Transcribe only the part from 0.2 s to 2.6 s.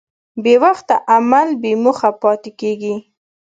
بېوخته عمل بېموخه پاتې